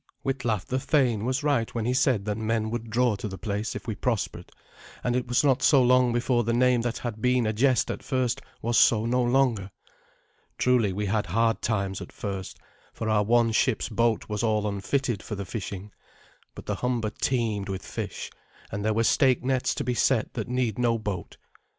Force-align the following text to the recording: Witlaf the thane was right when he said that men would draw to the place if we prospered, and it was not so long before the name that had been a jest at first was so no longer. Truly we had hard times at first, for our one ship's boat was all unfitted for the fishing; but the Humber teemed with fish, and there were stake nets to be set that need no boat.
Witlaf 0.23 0.65
the 0.65 0.79
thane 0.79 1.25
was 1.25 1.43
right 1.43 1.75
when 1.75 1.85
he 1.85 1.93
said 1.93 2.25
that 2.25 2.35
men 2.35 2.71
would 2.71 2.89
draw 2.89 3.15
to 3.17 3.27
the 3.27 3.37
place 3.37 3.75
if 3.75 3.85
we 3.85 3.93
prospered, 3.93 4.51
and 5.03 5.15
it 5.15 5.27
was 5.27 5.43
not 5.43 5.61
so 5.61 5.79
long 5.83 6.11
before 6.11 6.43
the 6.43 6.55
name 6.55 6.81
that 6.81 6.97
had 6.97 7.21
been 7.21 7.45
a 7.45 7.53
jest 7.53 7.91
at 7.91 8.01
first 8.01 8.41
was 8.63 8.79
so 8.79 9.05
no 9.05 9.21
longer. 9.21 9.69
Truly 10.57 10.91
we 10.91 11.05
had 11.05 11.27
hard 11.27 11.61
times 11.61 12.01
at 12.01 12.11
first, 12.11 12.57
for 12.91 13.09
our 13.09 13.21
one 13.23 13.51
ship's 13.51 13.89
boat 13.89 14.27
was 14.27 14.41
all 14.41 14.67
unfitted 14.67 15.21
for 15.21 15.35
the 15.35 15.45
fishing; 15.45 15.91
but 16.55 16.65
the 16.65 16.77
Humber 16.77 17.11
teemed 17.11 17.69
with 17.69 17.85
fish, 17.85 18.31
and 18.71 18.83
there 18.83 18.95
were 18.95 19.03
stake 19.03 19.43
nets 19.43 19.75
to 19.75 19.83
be 19.83 19.93
set 19.93 20.33
that 20.33 20.47
need 20.47 20.79
no 20.79 20.97
boat. 20.97 21.37